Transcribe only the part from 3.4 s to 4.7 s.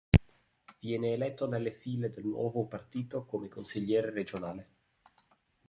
consigliere regionale.